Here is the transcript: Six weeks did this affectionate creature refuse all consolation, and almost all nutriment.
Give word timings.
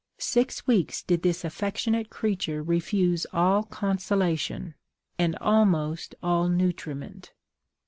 Six 0.17 0.65
weeks 0.65 1.03
did 1.03 1.21
this 1.21 1.45
affectionate 1.45 2.09
creature 2.09 2.63
refuse 2.63 3.27
all 3.31 3.61
consolation, 3.61 4.73
and 5.19 5.35
almost 5.35 6.15
all 6.23 6.49
nutriment. 6.49 7.33